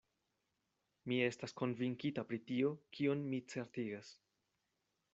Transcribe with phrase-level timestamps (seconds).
[1.11, 4.15] Mi estas konvinkita pri tio, kion mi certigas.